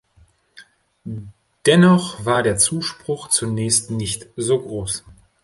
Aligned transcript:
Dennoch 1.67 2.25
war 2.25 2.41
der 2.41 2.57
Zuspruch 2.57 3.27
zunächst 3.27 3.91
nicht 3.91 4.25
so 4.35 4.57
groß. 4.59 5.03